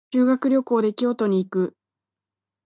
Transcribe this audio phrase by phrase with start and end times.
[0.11, 1.75] 修学旅行で京都に行く。